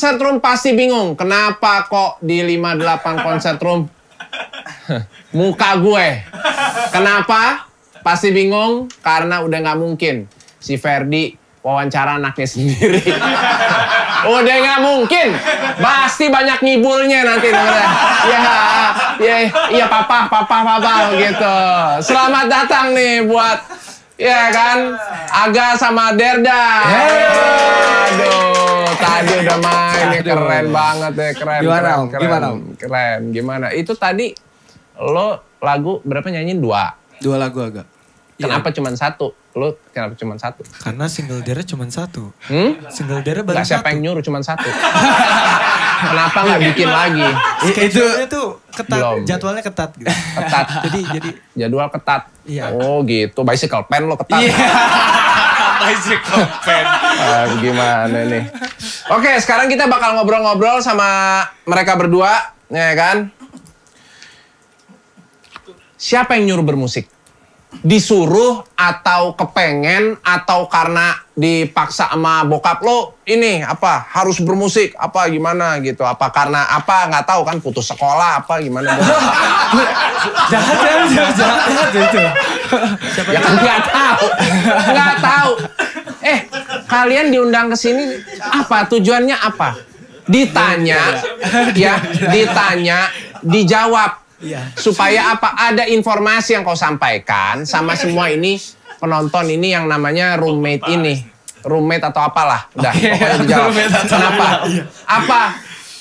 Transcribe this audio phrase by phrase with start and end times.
[0.00, 1.12] concert room pasti bingung.
[1.12, 3.84] Kenapa kok di 58 concert room
[5.36, 6.24] muka gue?
[6.88, 7.68] Kenapa?
[8.00, 10.24] Pasti bingung karena udah nggak mungkin
[10.56, 13.12] si Ferdi wawancara anaknya sendiri.
[14.40, 15.36] udah nggak mungkin.
[15.76, 17.88] Pasti banyak ngibulnya nanti dengernya.
[18.24, 18.40] Ya,
[19.20, 19.36] ya,
[19.68, 21.60] iya papa, papa, papa gitu.
[22.08, 23.68] Selamat datang nih buat
[24.16, 24.96] ya kan
[25.44, 26.88] Aga sama Derda.
[26.88, 28.49] Aduh,
[29.00, 31.60] tadi udah main nih keren banget ya, keren.
[31.60, 32.06] Gimana, keren, Om?
[32.06, 32.58] keren, Gimana, Om?
[32.76, 33.66] Keren, gimana?
[33.72, 34.32] Itu tadi
[34.96, 36.92] lo lagu berapa nyanyiin dua?
[37.18, 37.84] Dua lagu agak.
[38.36, 39.36] Kenapa cuma satu?
[39.50, 40.64] Lo kenapa cuma satu?
[40.78, 42.32] Karena single Dere cuma satu.
[42.46, 42.80] Hmm?
[42.88, 43.90] Single Dere baru Gak siapa satu.
[43.90, 44.64] yang nyuruh cuma satu.
[46.00, 47.28] kenapa nggak bikin lagi?
[47.62, 49.18] Schedule-nya tuh ketat, Belum.
[49.28, 50.08] jadwalnya ketat gitu.
[50.08, 50.66] Ketat.
[50.88, 52.22] jadi jadi Jadwal ketat.
[52.48, 52.72] Iya.
[52.72, 53.44] Oh gitu.
[53.44, 54.40] Bicycle pen lo ketat.
[55.80, 56.84] Bicycle pen.
[56.84, 58.44] Ah, gimana nih?
[59.10, 63.32] Oke, sekarang kita bakal ngobrol-ngobrol sama mereka berdua, ya kan?
[66.00, 67.08] Siapa yang nyuruh bermusik?
[67.70, 75.78] Disuruh atau kepengen atau karena dipaksa sama bokap lo ini apa harus bermusik apa gimana?
[75.80, 76.02] gitu.
[76.02, 78.90] Apa karena apa nggak tahu kan putus sekolah apa gimana?
[80.52, 82.20] Jahat jahat jahat jahat, jahat itu.
[83.32, 84.26] ya kan nggak tahu.
[84.90, 85.52] Nggak tahu.
[86.20, 86.38] Eh
[86.90, 88.18] kalian diundang ke sini
[88.50, 88.90] apa?
[88.90, 89.78] Tujuannya apa?
[90.28, 91.16] Ditanya
[91.72, 91.96] ya
[92.28, 93.08] ditanya
[93.40, 94.72] dijawab Iya.
[94.72, 95.52] supaya apa?
[95.52, 98.56] Ada informasi yang kau sampaikan sama semua ini
[99.00, 101.14] penonton ini yang namanya roommate ini.
[101.60, 102.72] Roommate atau apalah.
[102.72, 103.64] Udah pokoknya dijawab.
[103.68, 104.46] Roommate atau kenapa?
[105.04, 105.42] apa?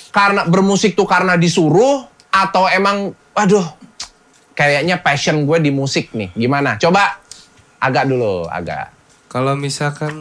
[0.10, 3.66] Karena bermusik tuh karena disuruh atau emang aduh
[4.56, 6.32] kayaknya passion gue di musik nih.
[6.36, 6.80] Gimana?
[6.80, 7.20] Coba
[7.80, 8.92] agak dulu agak.
[9.32, 10.16] Kalau misalkan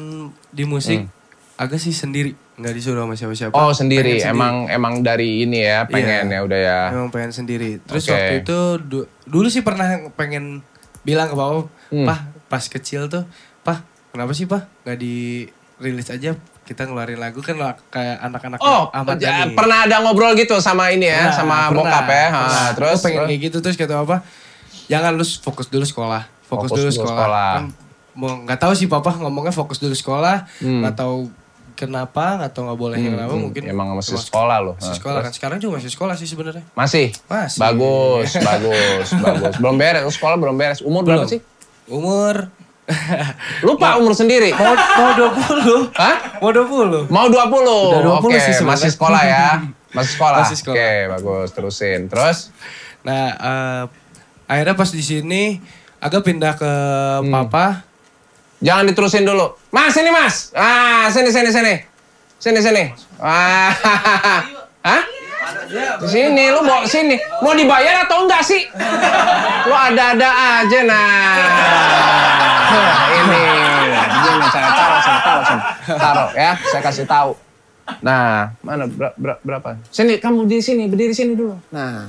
[0.50, 1.06] di musik
[1.58, 3.54] agak sih sendiri, nggak disuruh sama siapa-siapa.
[3.54, 6.34] oh sendiri Pengen emang emang dari ini ya pengen Iya.
[6.34, 7.78] ya udah ya Emang pengen sendiri.
[7.80, 8.12] Terus Oke.
[8.12, 10.66] waktu itu du- dulu sih pernah pengen
[11.00, 12.04] bilang ke papa, Hmm.
[12.04, 13.22] pah pas kecil tuh,
[13.60, 13.80] pah
[14.10, 17.56] kenapa sih pah nggak dirilis aja kita ngeluarin lagu kan
[17.88, 19.54] kayak anak-anak Oh, Ahmad Dhani.
[19.54, 22.26] pernah ada ngobrol gitu sama ini ya, Pernah, sama pernah, bokap ya.
[22.26, 22.68] Ha, pernah.
[22.74, 23.28] terus Gua pengen terus?
[23.30, 24.16] kayak gitu terus kata apa?
[24.86, 26.22] Jangan lu fokus dulu sekolah.
[26.42, 27.12] Fokus, Fokus dulu sekolah.
[27.14, 27.50] sekolah.
[27.54, 27.66] Kan
[28.12, 30.82] mau nggak tahu sih papa ngomongnya fokus dulu sekolah, Hmm.
[30.90, 31.30] tahu
[31.78, 34.74] kenapa, nggak tahu nggak boleh Hmm, kenapa hmm, mungkin emang masih emang sekolah loh.
[34.76, 36.64] Masih sekolah kan sekarang juga masih sekolah sih sebenarnya.
[36.72, 37.14] Masih?
[37.24, 37.58] Masih.
[37.58, 39.54] Bagus, bagus, bagus.
[39.56, 40.82] Belum beres, sekolah belum beres.
[40.82, 41.30] Umur berapa Belum.
[41.30, 41.40] sih?
[41.86, 42.50] Umur
[43.62, 44.48] Lupa umur sendiri.
[44.50, 45.92] mau mau 20.
[45.94, 46.16] Hah?
[46.40, 47.06] Mau 20.
[47.08, 47.36] Mau 20.
[47.36, 48.64] Udah 20 Oke, sih sebenarnya.
[48.66, 49.46] masih sekolah ya.
[49.90, 50.38] Masih sekolah.
[50.40, 50.76] Masih sekolah.
[50.76, 51.48] Oke, bagus.
[51.52, 52.00] Terusin.
[52.08, 52.38] Terus?
[53.00, 53.82] Nah, eh,
[54.46, 55.60] akhirnya pas di sini
[55.98, 56.72] agak pindah ke
[57.20, 57.28] Hmm.
[57.30, 57.84] papa.
[58.58, 59.54] Jangan diterusin dulu.
[59.70, 60.50] Mas, sini mas.
[60.50, 61.74] Ah, sini, sini, sini.
[62.42, 62.84] Sini, sini.
[63.22, 63.70] Ah,
[64.82, 65.02] Hah?
[66.02, 67.14] Di sini, lu mau sini.
[67.42, 68.66] Mau dibayar atau enggak sih?
[69.66, 70.30] Lu ada-ada
[70.62, 71.38] aja, nah.
[72.68, 73.44] Nah, ini.
[74.08, 75.44] Gini, saya taruh, saya taruh,
[75.98, 76.52] taruh ya.
[76.68, 77.47] Saya kasih tahu.
[77.98, 79.80] Nah, mana ber- ber- berapa?
[79.88, 81.56] Sini, kamu di sini, berdiri sini dulu.
[81.68, 82.04] Nah.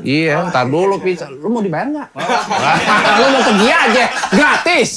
[0.00, 1.26] Iya, ntar dulu pizza.
[1.26, 2.08] Lu mau dibayar nggak?
[3.18, 4.90] lu mau pergi aja, gratis.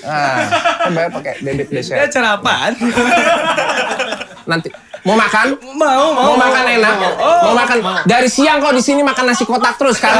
[0.00, 0.38] Nah,
[0.78, 1.98] kan bayar pakai debit desa.
[1.98, 2.72] acara apaan?
[4.46, 4.68] Nanti
[5.06, 5.46] mau makan?
[5.78, 6.94] mau, Mau makan enak?
[7.22, 10.10] Mau makan dari siang kok di sini makan nasi kotak terus kan?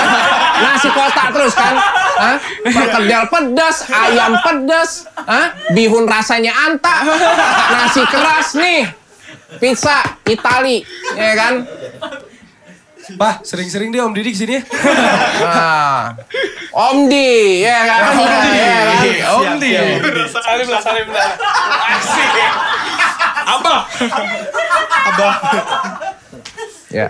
[0.64, 1.74] nasi kotak terus kan?
[2.20, 2.36] Hah?
[2.62, 5.56] Perkedel pedas, ayam pedas, Hah?
[5.74, 6.96] bihun rasanya anta,
[7.74, 8.86] nasi keras nih,
[9.58, 10.84] pizza Itali,
[11.18, 11.54] ya kan?
[13.10, 14.62] Pak, sering-sering dia Om Didik sini ya.
[15.42, 16.14] Nah,
[16.70, 18.00] Om Di, ya kan?
[18.14, 19.98] Om Di, Om Didik.
[20.30, 21.30] Salim lah, salim lah.
[21.98, 22.30] Asik.
[23.46, 23.80] Abah.
[25.10, 25.34] Abah.
[26.90, 27.06] Ya.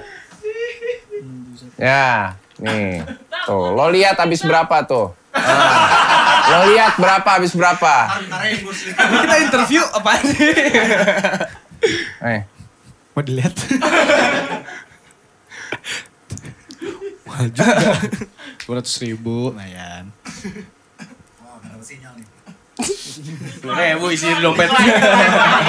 [1.80, 3.00] Ya, nih.
[3.48, 5.16] Tuh, lo lihat habis berapa tuh?
[5.32, 8.20] Nah, lo lihat berapa habis berapa?
[8.84, 10.52] Ini kita interview apa sih?
[12.20, 12.40] Eh,
[13.16, 13.56] Mau dilihat?
[18.68, 19.50] Dua ratus ribu.
[19.56, 20.12] Lumayan.
[23.60, 24.68] Eh, bu isi dompet.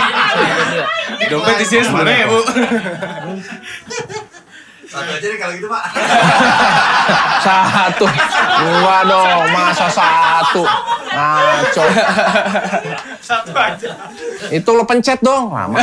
[1.31, 2.39] dompet isinya sebenarnya ya, bu.
[4.91, 5.83] Satu aja deh kalau gitu pak.
[7.47, 8.05] satu.
[8.59, 10.63] Enggak dong, masa satu.
[11.11, 11.85] Ngaco.
[13.23, 13.89] Satu aja.
[14.51, 15.55] Itu lo pencet dong.
[15.55, 15.79] Lama.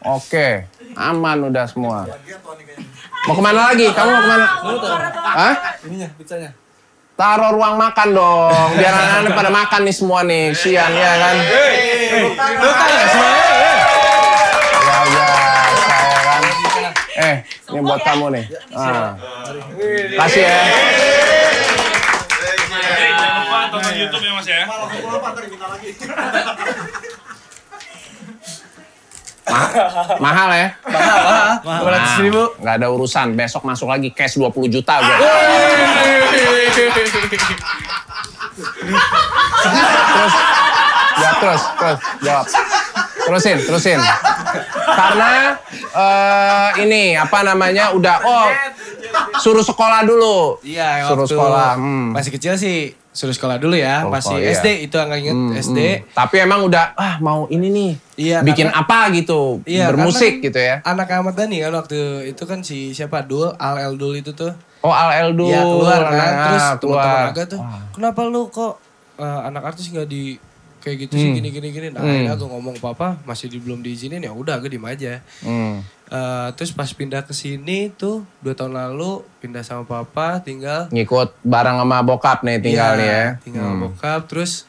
[0.00, 0.64] Oke,
[0.96, 2.08] aman udah semua.
[3.28, 3.84] Mau ke mana lagi?
[3.92, 4.46] Kamu mau ke mana?
[5.28, 5.54] Hah?
[5.84, 6.56] Ininya, pizzanya.
[7.20, 11.36] Taruh ruang makan dong, biar anak-anak pada makan nih semua nih, siang ya kan?
[12.40, 13.20] Biasa
[16.00, 16.42] ya kan.
[17.20, 17.36] Eh,
[17.76, 18.44] ini buat kamu nih.
[18.72, 19.20] Ah.
[20.16, 20.60] Kasih ya.
[23.68, 24.64] Tonton YouTube ya Mas ya.
[30.24, 30.68] Mahal ya?
[31.66, 31.82] Mahal.
[31.86, 32.42] Ratus ribu.
[32.60, 33.26] Nggak ada urusan.
[33.34, 35.16] Besok masuk lagi cash 20 juta gue.
[40.10, 40.34] terus,
[41.20, 42.46] ya terus, terus, jawab.
[43.20, 44.00] Terusin, terusin.
[44.90, 45.54] Karena
[45.94, 48.48] eh, ini apa namanya udah oh
[49.40, 50.58] suruh sekolah dulu.
[50.66, 51.78] Iya, suruh sekolah.
[51.78, 52.10] Hmm.
[52.14, 54.54] Masih kecil sih suruh sekolah dulu ya, Oh, masih oh, iya.
[54.54, 55.78] SD itu nggak inget Hmm, SD.
[55.78, 56.14] hmm.
[56.14, 57.92] Tapi emang udah ah mau ini nih.
[58.16, 60.78] Iya, bikin karena- apa gitu, Iya, bermusik gitu ya.
[60.82, 64.54] Anak Ahmad Dhani kan waktu itu kan si siapa Dul, Al El Dul itu tuh.
[64.80, 65.46] Oh Al Eldul.
[65.46, 67.02] Iya keluar kan, nah, terus keluar.
[67.02, 67.60] teman-teman agak tuh,
[67.90, 68.74] kenapa lu kok
[69.16, 70.38] eh, anak artis nggak di
[70.80, 71.88] kayak gitu sih gini gini gini.
[71.90, 75.20] Nah, akhirnya gue ngomong papa masih di, belum diizinin ya udah gue diem aja.
[75.42, 75.84] Hmm.
[76.10, 81.38] Eh, terus pas pindah ke sini tuh dua tahun lalu pindah sama papa tinggal Ngikut
[81.40, 83.26] bareng sama bokap nih tinggal Iya, nih ya.
[83.40, 83.80] Tinggal Hmm.
[83.80, 84.66] bokap terus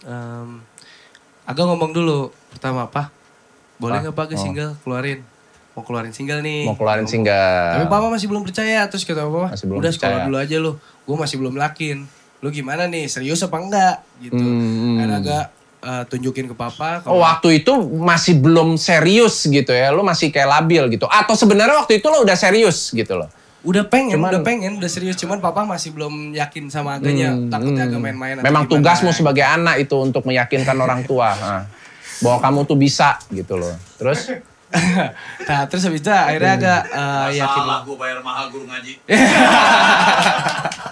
[0.00, 0.62] em
[1.42, 2.18] agak ngomong dulu
[2.48, 3.10] pertama apa?
[3.76, 4.40] Boleh nggak pakai Oh.
[4.40, 5.26] single keluarin?
[5.72, 6.62] Mau keluarin single nih.
[6.62, 7.66] Mau keluarin single.
[7.74, 10.72] Tapi papa masih belum percaya terus kata papa, Masih belum udah sekolah dulu aja lu.
[11.02, 12.06] Gue masih belum yakin.
[12.38, 13.10] Lu gimana nih?
[13.10, 13.98] Serius apa enggak?
[14.20, 14.38] Gitu.
[14.38, 14.94] Hmm.
[14.94, 15.50] Dan agak
[15.80, 19.90] eh, tunjukin ke papa Oh, kalau waktu itu masih belum serius gitu ya.
[19.90, 21.04] Lu masih kayak labil gitu.
[21.04, 23.28] Atau sebenarnya waktu itu lo udah serius gitu loh.
[23.60, 25.20] udah pengen, Cuman- udah pengen, udah serius.
[25.20, 27.36] Cuman papa masih belum yakin sama agaknya.
[27.36, 27.90] Hmm, Takutnya hmm.
[27.92, 28.34] agak main-main.
[28.40, 28.72] Memang gimana.
[28.72, 31.36] tugasmu sebagai anak itu untuk meyakinkan orang tua.
[31.36, 31.62] Nah,
[32.20, 33.76] bahwa kamu tuh bisa gitu loh.
[34.00, 34.32] Terus
[35.48, 37.60] nah terus habis itu akhirnya agak eh, yakin.
[37.60, 38.92] Salah gue bayar mahal guru ngaji.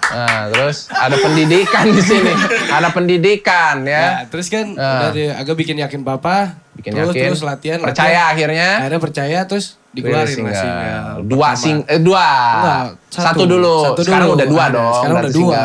[0.08, 2.32] nah, terus ada pendidikan di sini.
[2.68, 4.26] Ada pendidikan Nah, ya.
[4.26, 5.08] terus kan Ah.
[5.08, 6.58] udah agak bikin yakin papa.
[6.78, 7.28] Bikin terus, yakin.
[7.34, 7.78] Terus latihan.
[7.82, 8.30] Percaya latihan.
[8.30, 8.70] akhirnya.
[8.78, 10.54] Akhirnya percaya terus dikeluarin Single.
[10.54, 11.14] single.
[11.26, 12.26] Dua sing eh, dua.
[12.54, 13.24] Enggak, satu.
[13.26, 13.42] satu.
[13.50, 13.76] dulu.
[13.82, 14.36] Satu Sekarang dulu.
[14.38, 14.94] udah dua Ada, dong.
[14.94, 15.62] sekarang udah dua.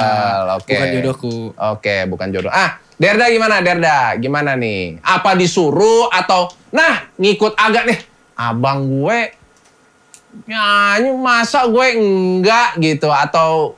[0.57, 0.74] Oke.
[0.74, 1.36] Bukan jodohku.
[1.54, 2.51] Oke, bukan jodoh.
[2.51, 4.18] Ah, Derda gimana Derda?
[4.18, 4.98] Gimana nih?
[5.06, 8.00] Apa disuruh atau nah ngikut agak nih?
[8.33, 9.19] Abang gue
[10.50, 13.77] nyanyi masa gue enggak gitu atau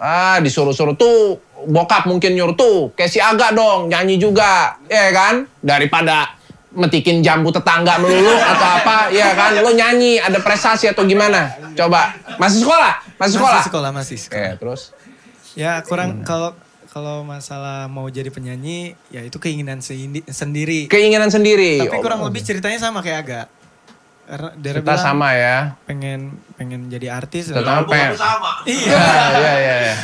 [0.00, 1.36] ah disuruh-suruh tuh
[1.68, 6.32] bokap mungkin nyuruh tuh kayak si agak dong nyanyi juga ya kan daripada
[6.74, 12.12] metikin jambu tetangga melulu atau apa ya kan lo nyanyi ada prestasi atau gimana coba
[12.36, 14.54] masih sekolah masih sekolah Masih sekolah, masih Oke, sekolah.
[14.56, 14.82] terus
[15.54, 16.50] Ya kurang kalau
[16.88, 20.86] kalau masalah mau jadi penyanyi ya itu keinginan sendiri.
[20.86, 23.46] keinginan sendiri Tapi kurang Oh, lebih ceritanya sama kayak agak.
[24.24, 26.20] Karena Dera kita bilang sama ya pengen
[26.54, 27.50] pengen jadi artis.
[27.50, 28.50] Pengen lu sama.
[28.64, 28.94] Iya.
[28.94, 29.06] Iya,
[29.38, 29.76] iya, iya.
[29.84, 29.94] iya.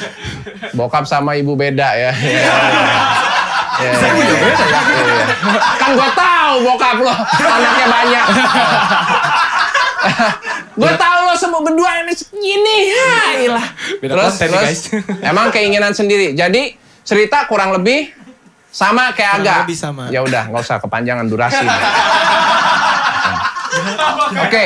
[0.70, 2.12] Bokap sama ibu beda ya.
[3.80, 4.00] Iya, iya.
[4.00, 4.80] Iya, iya, iya.
[5.00, 5.24] Iya.
[5.76, 8.24] Kan gue tahu bokap lo anaknya banyak.
[10.72, 12.76] gue tahu lo semua berdua ini segini.
[12.88, 13.66] Ya, ilah.
[13.98, 14.80] Beda Terus, konten terus guys.
[15.22, 16.32] emang keinginan sendiri.
[16.32, 16.72] Jadi
[17.02, 18.12] cerita kurang lebih
[18.70, 19.58] sama kayak Kurang agak.
[19.64, 20.02] lebih sama.
[20.08, 21.64] Ya udah, nggak usah kepanjangan durasi.
[24.40, 24.64] Oke,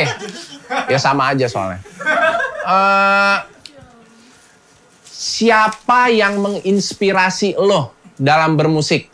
[0.89, 1.81] ya sama aja soalnya.
[2.65, 3.37] Eh,
[5.05, 9.11] siapa yang menginspirasi lo dalam bermusik?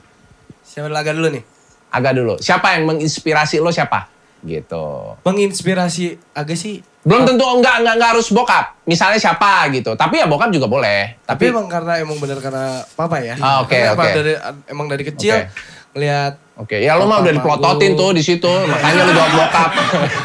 [0.64, 1.44] Siapa laga dulu nih?
[1.90, 2.34] Agak dulu.
[2.38, 4.06] Siapa yang menginspirasi lo siapa?
[4.40, 5.18] Gitu.
[5.26, 6.80] Menginspirasi agak sih.
[7.00, 8.76] Belum tentu enggak, enggak, enggak harus bokap.
[8.84, 9.96] Misalnya siapa gitu.
[9.96, 11.16] Tapi ya bokap juga boleh.
[11.24, 13.34] Tapi, Tapi, emang karena emang bener karena papa ya.
[13.40, 14.16] Ah, oke, emang oke.
[14.20, 14.32] dari
[14.68, 15.48] emang dari kecil Oke.
[15.96, 16.76] ngelihat oke.
[16.76, 17.98] Ya lo mah udah aku.
[17.98, 18.52] tuh di situ.
[18.70, 19.70] Makanya lo jawab bokap.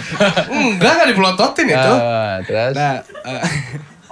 [0.52, 1.94] enggak enggak dipelototin itu.
[1.96, 2.74] Eh, terus?
[2.76, 3.42] Nah, eh,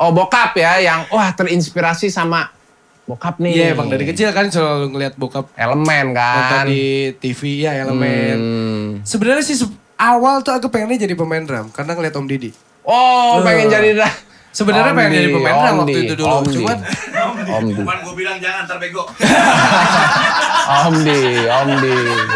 [0.01, 2.49] Oh bokap ya yang wah terinspirasi sama
[3.03, 3.51] bokap nih.
[3.51, 6.65] iya emang dari kecil kan selalu ngelihat bokap Elemen nonton kan.
[6.65, 6.83] di
[7.13, 8.35] TV ya elemen.
[8.35, 8.89] Hmm.
[9.03, 9.59] Sebenarnya sih
[9.95, 12.51] awal tuh aku pengennya jadi pemain drum karena ngeliat Om Didi.
[12.81, 13.43] Oh, Eh.
[13.43, 14.13] pengen jadi dah.
[14.49, 16.29] Sebenarnya pengen Di, jadi pemain drum waktu Di, itu dulu.
[16.29, 16.43] Om.
[16.45, 16.77] Cuman
[17.17, 17.73] Om Di.
[17.73, 19.03] Cuman gue bilang jangan ntar bego.
[20.83, 21.95] Om Di, Om Di.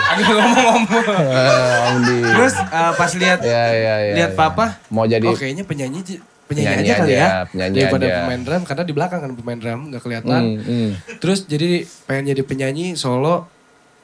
[0.09, 1.05] agak ngomong-ngomong.
[1.31, 2.17] Eh, Om Di.
[2.27, 4.13] Terus eh, pas lihat ya ya ya.
[4.15, 4.35] lihat ya.
[4.35, 6.01] papa, mau jadi oh kayaknya penyanyi
[6.47, 8.15] penyanyi, Penyanyi aja kali aja, ya penyanyi daripada aja.
[8.23, 10.41] pemain drum karena di belakang kan pemain drum nggak kelihatan.
[10.41, 10.89] Hmm, hmm.
[11.19, 11.69] Terus jadi
[12.07, 13.51] pengen jadi penyanyi solo.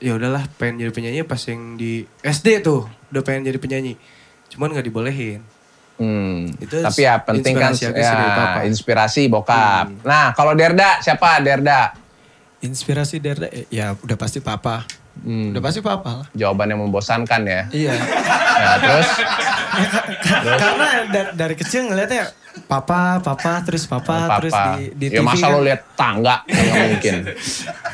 [0.03, 2.83] Ya udahlah pengen jadi penyanyi pas yang di SD tuh
[3.15, 3.95] udah pengen jadi penyanyi.
[4.51, 5.39] Cuman nggak dibolehin.
[5.95, 6.51] Hmm.
[6.59, 10.03] Itu Tapi ya penting kan ya, inspirasi bokap.
[10.03, 11.95] Nah, kalau Derda siapa Derda?
[12.59, 14.83] Inspirasi dari eh, ya udah pasti papa.
[15.13, 15.53] Hmm.
[15.53, 16.27] Udah pasti papa lah.
[16.33, 17.61] Jawaban yang membosankan ya.
[17.69, 17.93] Iya.
[18.53, 19.07] Ya, terus
[20.57, 22.33] Karena da- dari kecil ngeliatnya
[22.65, 24.35] papa, papa, terus papa, papa.
[24.41, 25.53] terus di, di ya TV masa kan.
[25.53, 27.15] lo lihat tangga nggak mungkin.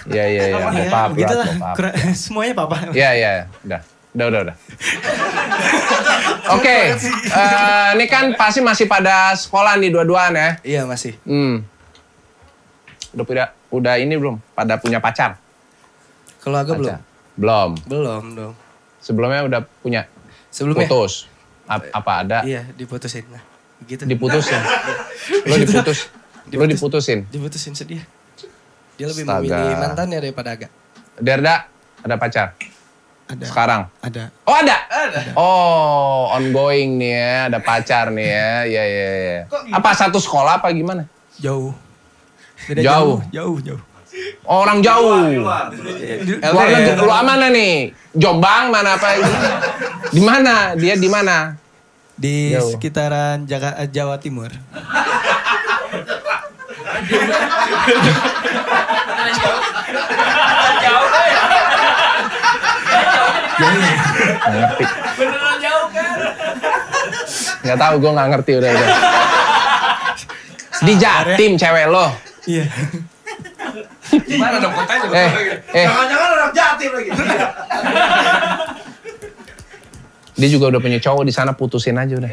[0.10, 0.56] Iya iya iya.
[0.64, 1.36] Bokap, begitu
[1.76, 2.16] berat, lah.
[2.16, 2.76] Semuanya papa.
[2.96, 3.32] Iya iya.
[3.68, 3.82] Udah.
[4.10, 4.56] Udah udah udah.
[6.58, 6.78] Oke.
[6.96, 10.50] eh, ini kan pasti masih pada sekolah nih dua-duaan ya.
[10.66, 11.14] Iya masih.
[11.28, 11.62] Hmm.
[13.14, 14.40] Udah udah udah ini belum?
[14.56, 15.38] Pada punya pacar?
[16.42, 17.09] Kalau agak belum.
[17.40, 17.72] Belum.
[17.88, 18.54] Belum dong.
[19.00, 20.04] Sebelumnya udah punya
[20.52, 20.84] Sebelumnya.
[20.86, 21.32] putus.
[21.66, 22.38] Ap- apa ada?
[22.44, 23.24] Iya diputusin.
[23.30, 23.40] Nah,
[23.86, 24.04] gitu.
[24.04, 24.60] Diputusin.
[25.48, 26.00] Lo diputus.
[26.52, 27.20] Lo diputusin.
[27.26, 28.04] Diputusin sedih.
[28.96, 29.40] Dia lebih Astaga.
[29.40, 30.72] memilih mantannya daripada agak.
[31.16, 31.68] Derda
[32.00, 32.48] ada pacar
[33.26, 33.46] Ada.
[33.46, 33.82] sekarang.
[34.02, 34.24] Ada.
[34.44, 34.78] Oh ada?
[35.36, 39.40] Oh ongoing nih ya, ada pacar nih ya, ya ya ya.
[39.72, 41.08] Apa satu sekolah apa gimana?
[41.38, 41.72] Jauh.
[42.68, 43.24] Beda Jauh.
[43.32, 43.80] Jauh, jauh.
[43.80, 43.89] Oh,
[44.46, 45.20] orang jauh.
[45.38, 45.70] Luar.
[46.50, 47.74] Luar negeri, lu mana nih?
[48.12, 49.08] Jombang mana apa?
[50.10, 50.74] Di mana?
[50.74, 51.54] Dia di mana?
[52.14, 52.76] Di Jauh.
[52.76, 54.52] sekitaran Jaga- eh, Jawa Timur.
[63.60, 64.84] Ngerti.
[65.18, 66.12] Beneran jauh kan?
[67.62, 68.88] Nggak tahu, gue nggak ngerti udah udah.
[70.80, 72.08] Di Jatim cewek lo.
[72.48, 72.66] Iya.
[74.10, 75.08] Gimana dong kotanya?
[75.14, 75.30] Eh,
[75.74, 77.10] eh, Jangan-jangan orang jatim lagi.
[80.40, 82.32] dia juga udah punya cowok di sana putusin aja udah.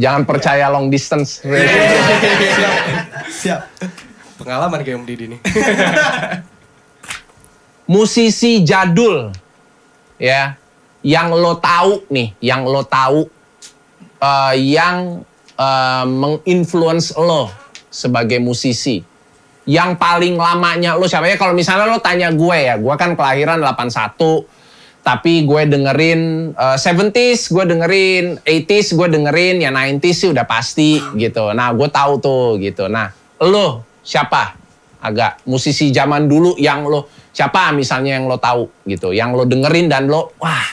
[0.00, 1.44] Jangan percaya long distance.
[3.42, 3.60] Siap.
[4.40, 5.40] Pengalaman kayak Om Didi nih.
[7.90, 9.34] Musisi jadul,
[10.16, 10.54] ya,
[11.02, 13.28] yang lo tahu nih, yang lo tahu,
[14.22, 15.26] eh, yang
[15.58, 17.52] eh, menginfluence lo
[17.90, 19.02] sebagai musisi.
[19.68, 21.36] Yang paling lamanya lo siapa ya?
[21.36, 24.16] Kalau misalnya lo tanya gue ya, gue kan kelahiran 81,
[25.04, 31.02] tapi gue dengerin eh, 70s, gue dengerin 80s, gue dengerin ya 90s sih udah pasti
[31.18, 31.52] gitu.
[31.52, 32.88] Nah, gue tahu tuh gitu.
[32.88, 33.12] Nah,
[33.44, 34.56] lo siapa?
[35.00, 39.86] Agak musisi zaman dulu yang lo siapa misalnya yang lo tahu gitu, yang lo dengerin
[39.88, 40.66] dan lo wah,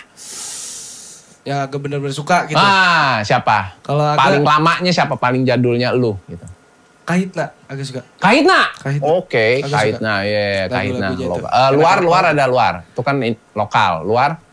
[1.47, 2.59] ya bener-bener suka gitu.
[2.59, 3.79] ah siapa?
[3.85, 5.15] Kalau agak Paling lamanya siapa?
[5.15, 6.43] Paling jadulnya lo gitu.
[7.07, 8.01] Kahitna agak suka.
[8.19, 8.59] Kahitna.
[8.75, 9.07] Kahitna.
[9.07, 10.13] Oke, Agak Kahitna.
[10.27, 11.49] Ya, Lagu-lagunya Kahitna.
[11.55, 12.73] Eh, luar, luar ada luar.
[12.83, 14.03] Itu kan in- lokal.
[14.03, 14.43] Luar.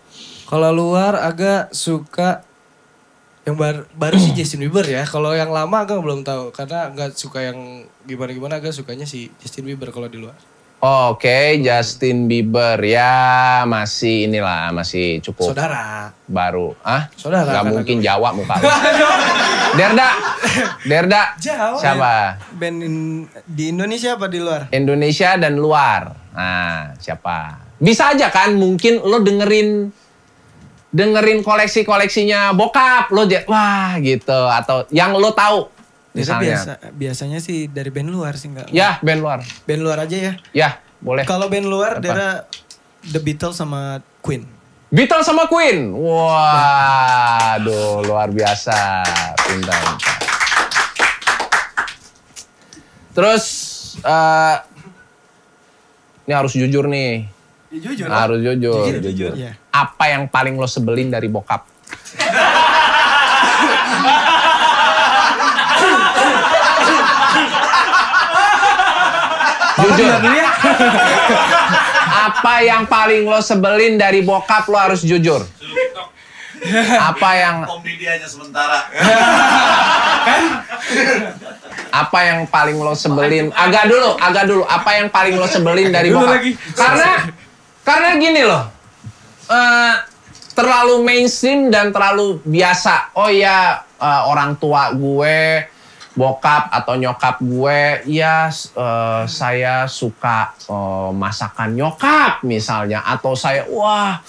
[0.46, 2.46] Kalau luar agak suka
[3.42, 5.02] yang baru, baru sih Justin Bieber ya.
[5.02, 7.58] Kalau yang lama agak belum tahu karena nggak suka yang
[8.06, 10.38] gimana-gimana agak sukanya si Justin Bieber kalau di luar.
[10.84, 12.76] Oke, Justin Bieber.
[12.84, 16.12] Ya, masih inilah, masih cukup Saudara.
[16.28, 16.76] baru.
[16.84, 17.08] Ah?
[17.16, 18.04] Saudara Gak mungkin aku.
[18.04, 18.60] Jawa muka.
[19.80, 20.08] Derda.
[20.84, 21.22] Derda.
[21.40, 21.80] Jawa.
[21.80, 22.14] Siapa?
[22.60, 24.68] Band in- di Indonesia apa di luar?
[24.76, 26.12] Indonesia dan luar.
[26.36, 27.64] Nah, siapa?
[27.80, 29.88] Bisa aja kan mungkin lo dengerin
[30.94, 35.73] dengerin koleksi-koleksinya bokap lo wah gitu atau yang lo tahu
[36.14, 36.54] misalnya.
[36.54, 38.70] biasa, biasanya sih dari band luar sih enggak.
[38.70, 39.42] Ya, band luar.
[39.66, 40.32] Band luar aja ya.
[40.54, 41.26] Ya, boleh.
[41.26, 42.02] Kalau band luar Apa?
[42.02, 42.32] daerah
[43.04, 44.46] The Beatles sama Queen.
[44.88, 45.90] Beatles sama Queen.
[45.90, 47.10] Waduh,
[48.00, 49.02] luar biasa.
[49.36, 49.82] Pintar.
[53.10, 53.44] Terus
[54.00, 54.56] eh
[56.24, 57.26] ini harus jujur nih.
[57.74, 58.06] jujur.
[58.06, 59.10] Harus jujur, Jujur, jujur.
[59.10, 59.32] jujur.
[59.34, 59.58] Iya.
[59.68, 61.73] Apa yang paling lo sebelin dari bokap?
[69.94, 70.20] Jujur.
[72.24, 75.42] Apa yang paling lo sebelin dari bokap lo harus jujur.
[76.96, 78.88] Apa yang Om Didi hanya sementara.
[81.92, 83.52] apa yang paling lo sebelin?
[83.52, 84.62] Agak dulu, agak dulu.
[84.64, 86.40] Apa yang paling lo sebelin dari bokap?
[86.40, 86.50] lagi.
[86.72, 87.10] Karena
[87.84, 88.64] karena gini loh.
[89.44, 89.94] eh,
[90.56, 93.12] terlalu mainstream dan terlalu biasa.
[93.12, 95.68] Oh ya, eh, orang tua gue,
[96.14, 104.22] bokap atau nyokap gue, ya eh, saya suka eh, masakan nyokap misalnya atau saya wah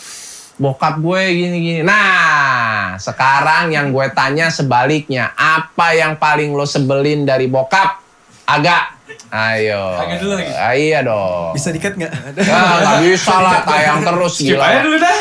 [0.56, 1.82] bokap gue gini-gini.
[1.84, 8.02] Nah, sekarang yang gue tanya sebaliknya, apa yang paling lo sebelin dari bokap?
[8.48, 8.96] Agak.
[9.36, 10.00] Ayo.
[10.00, 10.54] Agak dulu lagi.
[10.56, 11.52] Ah, iya dong.
[11.52, 12.40] Bisa dikat nggak?
[12.40, 14.64] Ya, nggak bisa lah, tayang terus Skip gila.
[14.64, 15.16] aja dulu dah.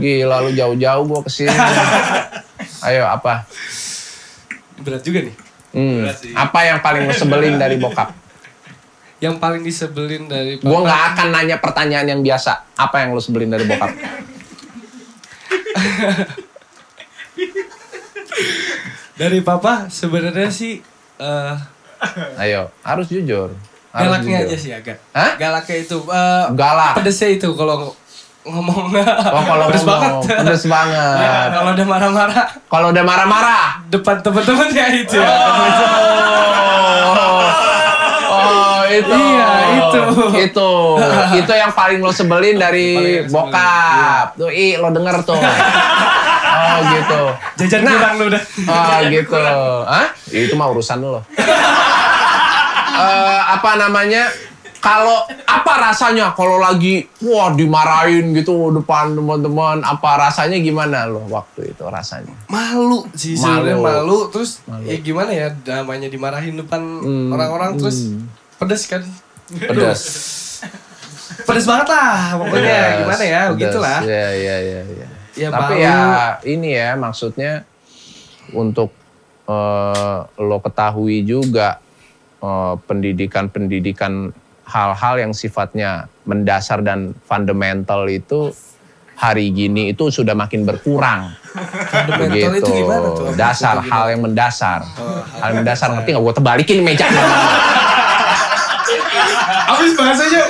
[0.00, 1.52] Gila lu jauh-jauh gua ke sini.
[2.88, 3.44] Ayo apa?
[4.80, 5.34] Berat juga nih.
[5.72, 8.12] Hmm, apa yang paling lo sebelin dari bokap?
[9.18, 12.52] Yang paling disebelin dari Gua papa- nggak akan nanya pertanyaan yang biasa.
[12.74, 13.88] Apa yang lo sebelin dari bokap?
[19.14, 20.80] dari papa sebenarnya sih
[21.16, 21.56] eh
[22.34, 23.54] Ayo, harus jujur.
[23.88, 24.48] Harus Galaknya jujur.
[24.48, 24.98] aja sih agak.
[25.12, 25.38] Hah?
[25.38, 25.98] Galaknya itu.
[26.02, 26.92] eh, Galak.
[26.98, 27.94] Pedesnya itu kalau
[28.44, 28.90] ngomong.
[29.32, 30.12] Oh kalau pedes banget.
[30.26, 31.16] pedes banget.
[31.18, 33.64] Ya, kalau udah marah-marah Kalau udah marah-marah.
[33.88, 35.30] depan temen-temennya itu ya.
[37.02, 37.42] Oh,
[38.34, 39.12] oh itu.
[39.12, 40.00] Iya, itu.
[40.42, 40.70] Itu.
[41.34, 42.88] Itu yang paling lo sebelin dari
[43.20, 44.34] yang bokap.
[44.34, 45.38] Tuh, i lo denger tuh.
[46.52, 47.20] Oh gitu.
[47.58, 47.92] Jajan Nah.
[47.92, 48.42] kurang lu udah.
[48.66, 49.38] Oh gitu.
[49.84, 50.06] Hah?
[50.28, 51.20] Itu mah urusan lo.
[52.92, 54.28] Eh, apa namanya?
[54.82, 61.70] Kalau apa rasanya kalau lagi wah dimarahin gitu depan teman-teman, apa rasanya gimana lo waktu
[61.70, 62.34] itu rasanya?
[62.50, 63.78] Malu sih Malu.
[63.78, 64.18] malu.
[64.28, 64.82] Terus Malu.
[64.82, 68.26] ya gimana ya namanya dimarahin depan Hmm, orang-orang terus hmm.
[68.58, 69.06] pedes kan.
[69.48, 70.02] Pedas.
[71.46, 73.52] Pedes banget lah pokoknya Pedas, gimana ya pedas.
[73.54, 73.98] begitulah.
[74.02, 75.06] Iya, iya, iya, iya.
[75.32, 75.80] Ya, Tapi malu.
[75.80, 75.96] ya
[76.44, 77.52] ini ya maksudnya
[78.50, 78.90] untuk
[79.46, 81.78] eh, lo ketahui juga
[82.38, 84.41] eh, pendidikan-pendidikan
[84.72, 88.48] hal-hal yang sifatnya mendasar dan fundamental itu
[89.14, 91.36] hari gini itu sudah makin berkurang.
[91.52, 93.26] Fundamental itu gimana tuh?
[93.36, 93.92] Dasar, Itu gimana?
[93.92, 94.80] hal yang mendasar.
[94.96, 96.24] Oh, hal yang mendasar, ngerti nggak?
[96.24, 97.06] Gue tebalikin meja.
[99.68, 100.42] Habis bahasanya.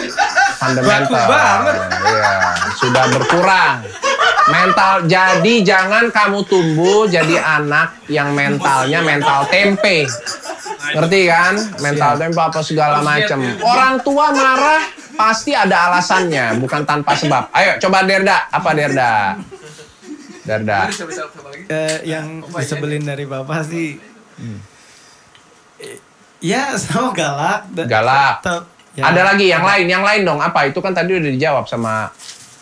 [0.63, 1.27] fundamental.
[2.07, 2.33] Iya,
[2.79, 3.77] sudah berkurang.
[4.51, 10.03] Mental jadi jangan kamu tumbuh jadi anak yang mentalnya mental tempe.
[10.93, 11.55] Ngerti kan?
[11.79, 13.39] Mental tempe apa segala macam.
[13.63, 14.83] Orang tua marah
[15.15, 17.55] pasti ada alasannya, bukan tanpa sebab.
[17.55, 19.39] Ayo coba Derda, apa Derda?
[20.43, 20.91] Derda.
[21.71, 23.95] Eh, yang disebelin dari bapak sih
[25.79, 25.99] eh,
[26.43, 28.43] ya sama galak Galak.
[28.99, 30.43] ya, Ada lagi yang lain, yang lain dong.
[30.43, 30.67] Apa?
[30.67, 32.11] Itu kan tadi udah dijawab sama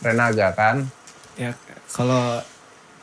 [0.05, 0.85] Renaga kan?
[1.41, 1.57] ya
[1.91, 2.43] kalau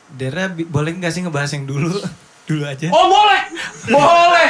[0.08, 1.92] Dera boleh nggak sih ngebahas yang dulu
[2.48, 3.40] dulu aja Oh boleh,
[3.86, 4.48] boleh,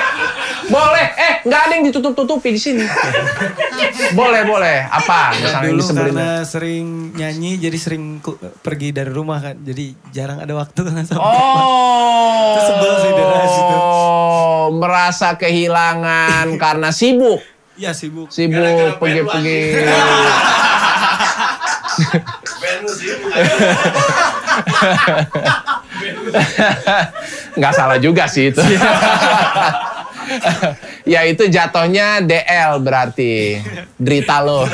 [0.69, 1.07] boleh.
[1.19, 2.87] Eh nggak ada yang ditutup-tutupi di sini.
[4.15, 4.87] boleh, boleh.
[4.87, 5.35] Apa?
[5.35, 6.07] Ya, Misalnya dulu disebelin.
[6.09, 8.23] karena sering nyanyi jadi sering
[8.57, 12.55] pergi dari rumah kan jadi jarang ada waktu kan sama Oh.
[12.55, 13.77] Itu sebel sih Dera situ.
[14.71, 17.43] merasa kehilangan karena sibuk,
[17.75, 19.59] ya sibuk sibuk pergi-pergi.
[27.59, 28.63] Nggak salah juga sih itu.
[31.13, 33.59] ya itu jatuhnya DL berarti.
[33.97, 34.69] Derita lo.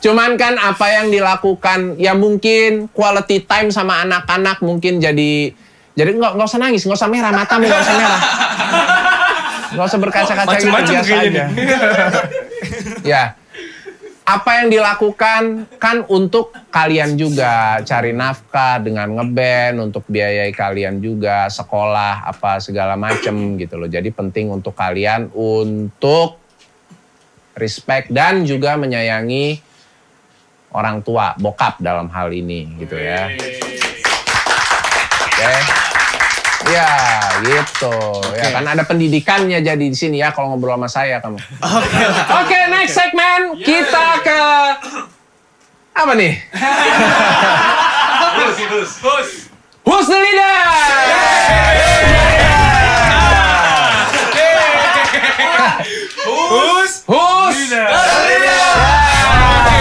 [0.00, 5.52] Cuman kan apa yang dilakukan ya mungkin quality time sama anak-anak mungkin jadi
[5.96, 8.20] jadi nggak nggak usah nangis, nggak usah merah matamu nggak usah merah.
[9.66, 11.44] Nggak usah berkaca-kaca gitu Macem-macem biasa aja.
[13.02, 13.34] ya.
[14.26, 21.46] Apa yang dilakukan kan untuk kalian juga cari nafkah dengan ngeband untuk biayai kalian juga
[21.46, 23.86] sekolah apa segala macem gitu loh.
[23.86, 26.42] Jadi penting untuk kalian untuk
[27.54, 29.62] respect dan juga menyayangi
[30.74, 33.30] orang tua, bokap dalam hal ini gitu ya.
[35.22, 35.85] Oke.
[36.66, 36.90] Ya,
[37.46, 37.94] gitu.
[38.34, 41.38] Ya kan ada pendidikannya jadi di sini ya kalau ngobrol sama saya kamu.
[42.42, 44.40] Oke, next segmen kita ke
[45.94, 46.42] apa nih?
[48.36, 48.90] Terus, terus.
[48.98, 49.30] Terus.
[49.86, 50.54] Who's the leader?
[56.26, 56.92] Who's?
[57.06, 57.86] Who's the leader?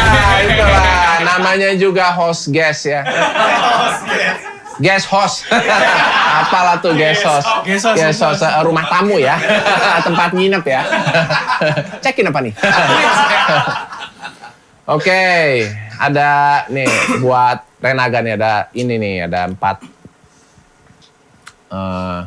[0.06, 3.02] Ah, itulah namanya juga host guest ya.
[4.06, 4.55] Guest
[5.08, 5.48] host.
[6.46, 7.48] Apalah tuh guest host.
[7.64, 7.98] Guest host.
[8.00, 9.40] Guest host, rumah tamu ya.
[10.08, 10.82] Tempat nginep ya.
[12.04, 12.54] Cekin apa nih?
[14.86, 15.24] Oke,
[15.98, 16.92] ada nih
[17.24, 19.78] buat Renaga nih ada ini nih ada empat
[21.70, 22.20] eh,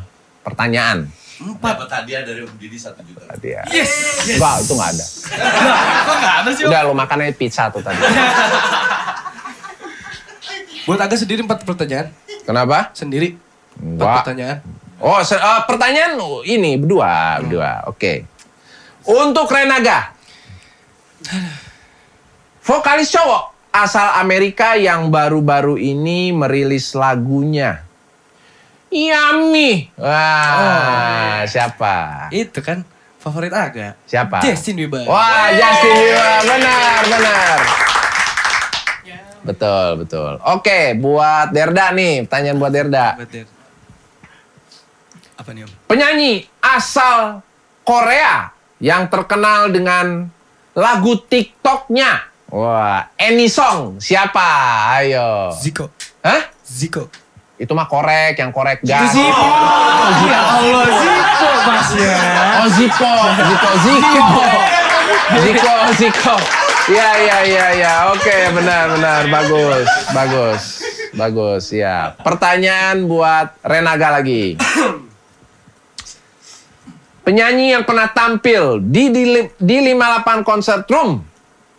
[0.43, 1.07] pertanyaan
[1.39, 3.23] Dapat hadiah dari Om Didi satu juta.
[3.31, 3.63] tadi ya.
[3.63, 5.05] Enggak, itu nggak ada.
[6.03, 6.63] Kok nggak ada sih?
[6.67, 7.95] Udah lo makannya pizza tuh tadi.
[10.83, 12.11] Buat agak sendiri empat pertanyaan.
[12.49, 12.89] Kenapa?
[12.97, 13.37] Sendiri.
[13.77, 14.25] Enggak.
[14.25, 14.57] pertanyaan.
[14.97, 17.85] Oh, se- eh, pertanyaan oh, ini berdua, berdua.
[17.85, 18.25] Oke.
[19.05, 20.17] Untuk Renaga.
[22.65, 27.85] Vokalis cowok asal Amerika yang baru-baru ini merilis lagunya.
[28.89, 29.93] Yummy.
[30.01, 32.27] Wah, siapa?
[32.33, 32.81] Itu kan
[33.21, 33.93] favorit aga.
[34.09, 34.41] Siapa?
[34.41, 35.05] Justin Bieber.
[35.05, 36.39] Wah, Justin Bieber.
[36.49, 37.88] Benar, benar.
[39.43, 40.31] Betul, betul.
[40.43, 43.15] Oke, buat Derda nih, pertanyaan buat Derda.
[45.39, 47.39] Apa nih om penyanyi asal
[47.87, 48.51] Korea
[48.83, 50.27] yang terkenal dengan
[50.75, 52.27] lagu TikToknya.
[52.51, 54.43] Wah, Any Song siapa?
[54.99, 55.53] Ayo.
[55.55, 55.87] Ziko
[56.25, 56.49] Hah?
[56.65, 57.07] Ziko
[57.59, 59.11] Itu mah korek, yang korek gas.
[59.11, 59.47] Zippo.
[60.27, 62.15] Ya Allah, Zippo masnya.
[62.63, 64.23] Oh Zippo, Zippo, Ziko.
[65.43, 66.35] Ziko, Ziko.
[66.89, 67.93] Iya, iya, iya, iya.
[68.09, 69.21] Oke, benar, benar.
[69.29, 70.63] Bagus, bagus.
[71.13, 72.17] Bagus, ya.
[72.17, 74.57] Pertanyaan buat Renaga lagi.
[77.21, 79.23] Penyanyi yang pernah tampil di, di,
[79.61, 81.21] di 58 Concert Room.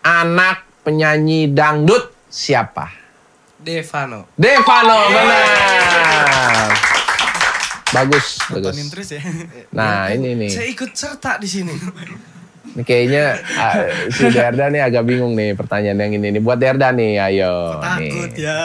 [0.06, 2.86] Anak penyanyi dangdut siapa?
[3.58, 4.30] Devano.
[4.38, 6.70] Devano, benar.
[7.90, 8.78] Bagus, bagus.
[8.94, 9.20] Terus ya.
[9.74, 10.50] Nah, ini nih.
[10.54, 11.74] Saya ikut serta di sini.
[12.70, 13.24] Ini kayaknya
[13.58, 13.74] ah,
[14.14, 16.42] si Derda nih agak bingung nih pertanyaan yang ini nih.
[16.42, 17.82] Buat Derda nih, ayo.
[17.82, 18.46] Takut nih.
[18.46, 18.58] ya.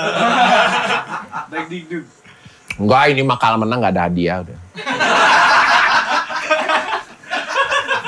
[2.75, 4.59] Enggak, ini mah kalau menang nggak ada hadiah udah.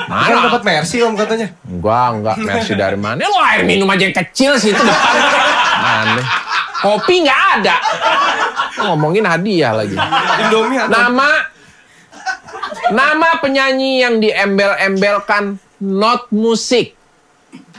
[0.08, 0.48] Kan Mana?
[0.48, 1.48] dapat mercy om katanya.
[1.68, 2.34] Enggak, enggak.
[2.40, 3.20] Mercy dari mana?
[3.20, 5.14] Lo air minum aja yang kecil sih itu depan.
[5.84, 6.22] Mana?
[6.80, 7.76] Kopi nggak ada.
[8.80, 9.98] Lo ngomongin hadiah lagi.
[10.46, 11.28] Indomie Nama
[12.88, 16.94] nama penyanyi yang diembel-embelkan not musik.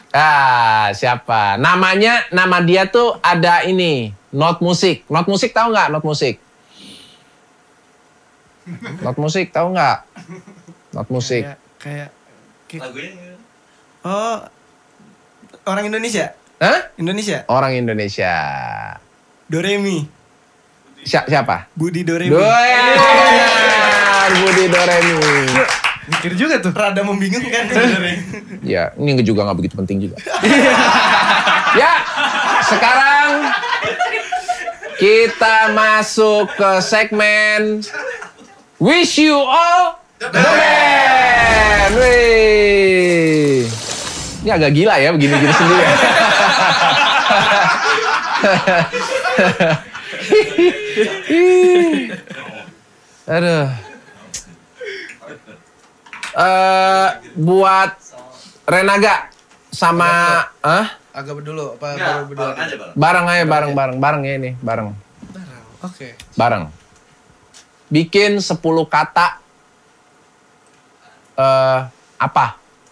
[0.09, 1.55] Ah, siapa?
[1.55, 5.05] Namanya nama dia tuh ada ini, not musik.
[5.05, 5.89] Not musik tahu nggak?
[5.93, 6.41] Not musik.
[9.01, 9.97] Not musik tahu nggak?
[10.93, 11.45] Not musik.
[11.79, 12.09] Kayak
[12.65, 13.37] kayak Lagunya
[13.99, 14.39] Oh,
[15.67, 16.31] orang Indonesia?
[16.59, 16.91] Hah?
[16.95, 17.43] Indonesia?
[17.51, 18.31] Orang Indonesia.
[19.45, 20.07] Doremi.
[21.03, 21.67] Si- siapa?
[21.75, 22.35] Budi Doremi.
[22.35, 25.19] Benar, Budi Doremi.
[26.09, 26.73] Mikir juga tuh.
[26.73, 28.17] Rada membingungkan sebenarnya.
[28.65, 30.17] Ya, ini juga nggak begitu penting juga.
[31.81, 31.93] ya,
[32.65, 33.53] sekarang
[34.99, 37.79] kita masuk ke segmen
[38.81, 41.93] Wish You All the Best.
[41.95, 43.65] Wih.
[44.39, 45.85] Ini agak gila ya begini-gini sendiri.
[53.29, 53.88] Aduh.
[56.31, 57.91] Eh, buat
[58.63, 59.33] Renaga
[59.67, 60.09] sama
[60.59, 62.45] ah Agak dulu apa Enggak, baru berdua?
[62.45, 62.95] bareng aja bareng.
[62.95, 64.87] bareng aja bareng bareng bareng ya ini bareng
[65.79, 66.13] Oke.
[66.35, 66.63] bareng
[67.87, 68.53] bikin 10
[68.85, 69.41] kata
[71.33, 71.79] eh
[72.15, 72.45] apa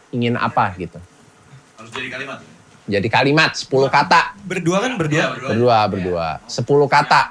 [0.09, 0.97] ingin apa gitu
[1.75, 2.37] Harus jadi kalimat.
[2.85, 5.13] jadi kalimat 10 kata Berdua kan berdua?
[5.13, 5.49] Iya, berdua.
[5.51, 7.21] berdua berdua 10 kata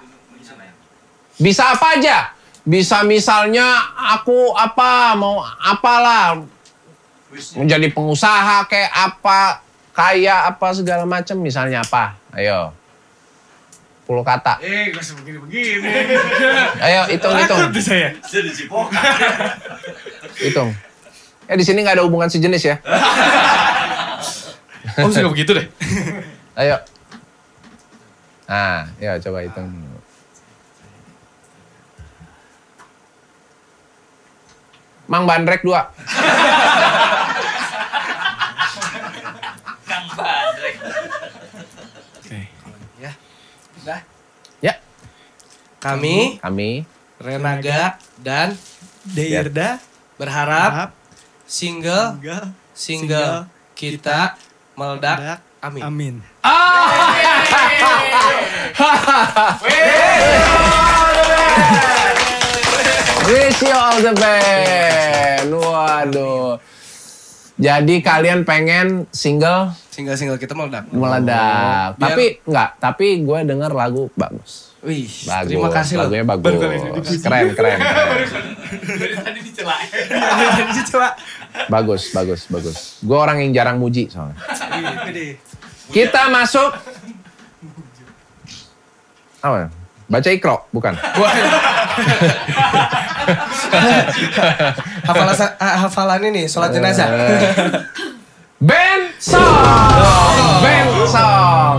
[1.37, 2.36] bisa apa aja
[2.67, 6.43] bisa misalnya aku apa mau apalah
[7.55, 9.63] menjadi pengusaha kayak apa
[9.95, 12.19] kaya apa segala macam misalnya apa?
[12.35, 12.75] Ayo.
[14.07, 14.63] 10 kata.
[14.63, 15.91] Eh, gak usah begini-begini.
[16.87, 17.59] ayo hitung hitung.
[17.83, 18.15] Saya.
[20.39, 20.71] Hitung.
[21.47, 22.77] Eh di sini nggak ada hubungan sejenis ya?
[25.03, 25.67] Oh suka begitu deh.
[26.61, 26.79] ayo.
[28.47, 29.96] Nah ya coba hitung
[35.07, 35.95] Mang Bandrek dua.
[42.97, 43.13] Ya.
[43.83, 44.01] Udah.
[44.59, 44.75] Ya,
[45.79, 46.89] Kami kami
[47.21, 48.57] Renaga dan
[49.05, 49.79] Deirda.
[50.17, 50.97] berharap
[51.45, 52.47] single Single.
[52.73, 53.37] single
[53.77, 54.41] kita
[54.75, 55.19] meledak.
[55.21, 55.41] Dak.
[55.61, 55.83] Amin.
[55.85, 56.15] Amin.
[63.27, 65.51] Wish you all the best.
[65.51, 66.63] Waduh.
[67.57, 70.85] Jadi kalian pengen single Single-single kita meledak.
[70.91, 71.41] meledak.
[71.89, 74.77] Oh, Biar- Tapi enggak, tapi gue denger lagu bagus.
[74.85, 75.49] Wih, Bagus.
[75.49, 76.05] terima kasih loh.
[76.07, 76.53] Lagunya bagus.
[77.19, 78.45] Keren, keren, keren.
[79.17, 79.77] Tadi dicela.
[81.67, 82.77] Bagus, bagus, bagus.
[83.01, 84.37] Gue orang yang jarang muji soalnya.
[85.09, 85.41] Gede.
[85.89, 86.71] Kita masuk.
[89.41, 89.73] Apa?
[90.07, 90.95] Baca ikro, bukan?
[95.07, 97.09] Hafalan hafalan ini sholat jenazah.
[98.61, 100.63] Band song.
[100.63, 101.77] Band song.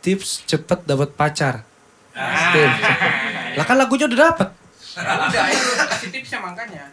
[0.00, 1.54] Tips cepet dapat pacar.
[2.20, 2.74] Steve,
[3.56, 4.48] Lah kan lagunya udah dapet.
[5.00, 6.84] Udah, itu kasih tipsnya makanya.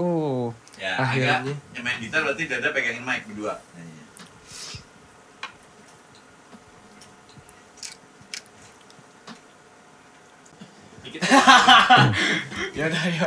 [0.00, 0.54] Oh.
[0.80, 1.44] Ya, Akhirnya.
[1.76, 3.60] yang main gitar berarti dada pegangin mic berdua.
[12.76, 13.26] Ya udah ayo.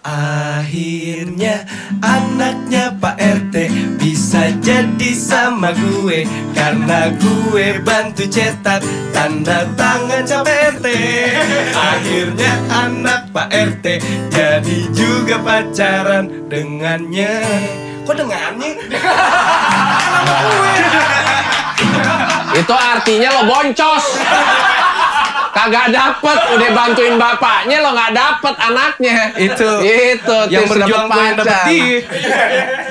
[0.00, 1.68] Akhirnya
[2.00, 3.56] anaknya Pak RT
[4.00, 6.24] bisa jadi sama gue.
[6.56, 8.80] Karena gue bantu cetak
[9.20, 10.86] tanda tangan cap RT
[11.76, 13.86] Akhirnya anak Pak RT
[14.32, 17.36] jadi juga pacaran dengannya
[18.10, 18.74] Kok Kok dengannya?
[22.58, 24.04] Itu artinya lo boncos.
[25.50, 29.30] Kagak dapet, udah bantuin bapaknya lo nggak dapet anaknya.
[29.38, 29.70] Itu.
[29.78, 31.66] Itu Yang tips berjuang gue yang dapet pacar.
[31.70, 31.98] dia.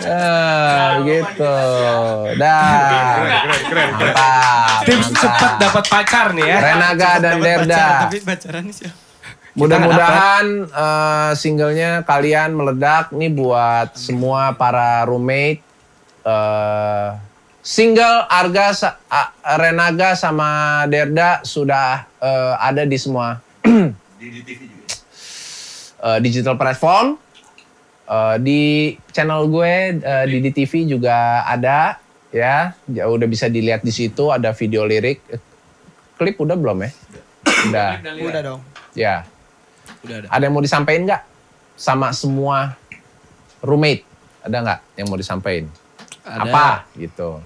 [0.07, 1.55] Eh, gitu.
[2.39, 3.19] Dah.
[3.59, 4.79] Mantap.
[4.87, 5.19] Tips mantap.
[5.19, 6.57] cepat dapat pacar nih ya.
[6.63, 7.87] Renaga dan Derda.
[8.07, 8.87] Tapi pacaran sih.
[9.59, 15.59] Mudah-mudahan eh, singlenya kalian meledak nih buat semua para roommate.
[16.21, 17.09] eh,
[17.59, 20.49] single Arga, Sa- A- Renaga sama
[20.85, 23.39] Derda sudah eh, ada di semua
[24.19, 24.85] Di, di TV juga.
[26.05, 27.15] eh, digital platform.
[28.05, 28.61] Eh, di
[29.09, 34.51] channel gue eh, di DTV juga ada ya, ya udah bisa dilihat di situ ada
[34.51, 35.21] video lirik.
[36.15, 36.91] Klip udah belum ya?
[37.65, 37.89] Udah.
[38.19, 38.61] Udah dong.
[38.91, 39.23] Ya.
[40.03, 40.27] Udah ada.
[40.31, 41.23] Ada yang mau disampaikan nggak
[41.75, 42.75] sama semua
[43.59, 44.03] roommate?
[44.43, 45.67] Ada nggak yang mau disampaikan?
[46.23, 46.47] Ada.
[46.47, 47.39] Apa gitu?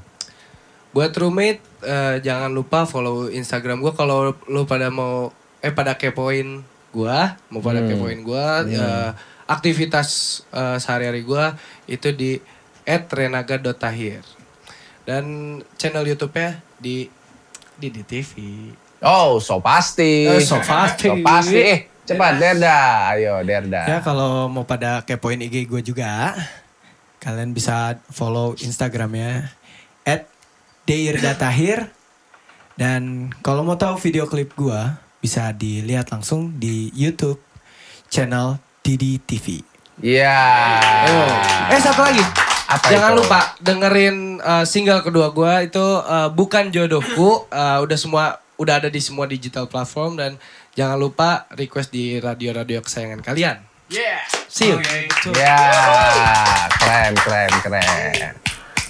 [0.94, 6.62] Buat roommate eh, jangan lupa follow Instagram gue kalau lu pada mau eh pada kepoin
[6.94, 7.89] gua, mau pada Hmm.
[7.89, 9.10] kepoin gua eh,
[9.50, 10.08] aktivitas
[10.54, 11.58] eh, sehari-hari gua
[11.89, 12.38] itu di
[12.86, 14.22] @renaga.tahir.
[15.04, 15.24] Dan
[15.76, 17.10] channel YouTube-nya di
[17.76, 18.32] di DTV.
[19.04, 20.30] Oh, so pasti.
[20.30, 21.08] Eh, so pasti.
[21.12, 21.60] So pasti.
[21.60, 23.12] Eh, cepat Derda.
[23.16, 23.84] Ayo Derda.
[23.88, 26.36] Ya kalau mau pada kepoin IG gue juga,
[27.24, 29.52] kalian bisa follow Instagramnya
[30.04, 30.28] at
[30.84, 31.88] Tahir.
[32.74, 34.82] Dan kalau mau tahu video klip gue,
[35.24, 37.39] bisa dilihat langsung di YouTube
[38.12, 39.63] channel Didi TV.
[40.04, 40.36] Iya.
[41.72, 42.24] Eh satu lagi.
[42.68, 43.20] Apa Jangan itu?
[43.24, 47.48] lupa dengerin uh, single kedua gua itu uh, bukan jodohku.
[47.48, 48.24] Uh, udah semua
[48.58, 50.32] udah ada di semua digital platform dan
[50.74, 53.58] jangan lupa request di radio-radio kesayangan kalian.
[53.94, 54.26] Yeah.
[54.50, 54.82] See you.
[55.38, 55.58] Ya,
[56.82, 58.34] keren, keren, keren.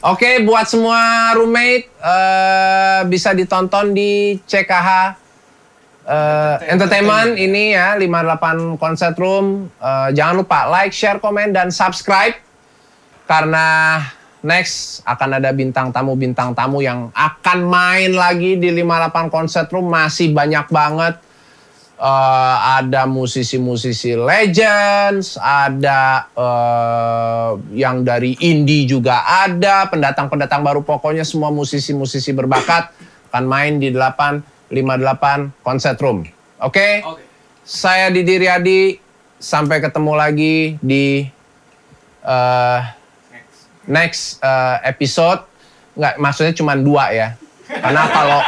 [0.03, 5.15] Oke, buat semua roommate eh, bisa ditonton di CKH
[6.07, 9.71] eh, Entertainment ini ya 58 Concert Room.
[9.79, 12.35] Eh, jangan lupa like, share, komen dan subscribe
[13.27, 13.99] karena
[14.43, 19.87] next akan ada bintang tamu bintang tamu yang akan main lagi di 58 Concert Room
[19.87, 21.32] masih banyak banget.
[22.03, 31.47] Eh, ada musisi-musisi legends, ada eh, yang dari indie juga ada, pendatang-pendatang baru pokoknya semua
[31.47, 32.91] musisi-musisi berbakat
[33.31, 36.27] akan main di 858 Concert Room.
[36.59, 37.07] Oke?
[37.07, 37.23] Oke.
[37.63, 38.99] Saya Didi Riyadi,
[39.39, 41.23] sampai ketemu lagi di
[42.19, 42.79] eh,
[43.87, 45.47] next eh, episode.
[45.95, 47.39] Nggak, maksudnya cuma dua ya.
[47.63, 48.41] Karena kalau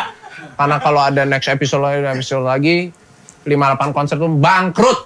[0.60, 3.05] karena kalau ada next episode lagi, episode lagi
[3.46, 5.00] 58 konser tuh bangkrut.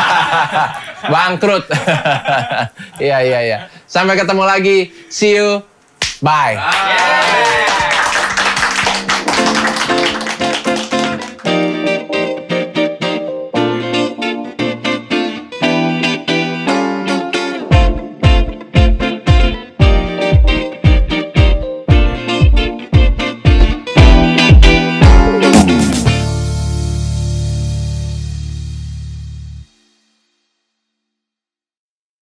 [1.14, 1.64] bangkrut.
[3.00, 3.58] Iya iya iya.
[3.88, 4.92] Sampai ketemu lagi.
[5.08, 5.64] See you.
[6.20, 6.60] Bye.